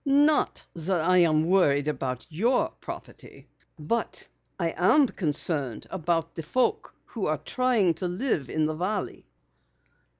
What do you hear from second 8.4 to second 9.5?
in the valley."